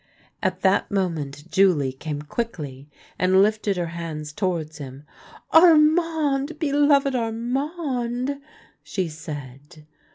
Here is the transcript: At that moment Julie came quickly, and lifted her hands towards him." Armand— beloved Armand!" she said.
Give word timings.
At 0.41 0.61
that 0.61 0.89
moment 0.89 1.51
Julie 1.51 1.93
came 1.93 2.23
quickly, 2.23 2.89
and 3.19 3.43
lifted 3.43 3.77
her 3.77 3.85
hands 3.93 4.33
towards 4.33 4.79
him." 4.79 5.03
Armand— 5.51 6.57
beloved 6.57 7.13
Armand!" 7.13 8.41
she 8.91 9.07
said. 9.07 9.85